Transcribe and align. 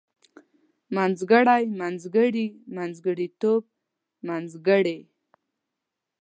منځګړی 0.95 1.63
منځګړي 1.79 2.45
منځګړيتوب 2.75 3.63
منځګړۍ 4.27 4.99